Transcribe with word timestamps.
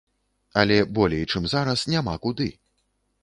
Але 0.61 0.77
болей, 0.99 1.23
чым 1.35 1.45
зараз, 1.53 1.85
няма 1.93 2.15
куды. 2.27 2.49